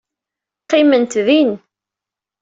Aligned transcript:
Qqiment 0.63 1.13
din. 1.27 1.51